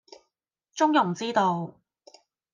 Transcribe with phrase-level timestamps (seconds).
[0.73, 1.75] 中庸之道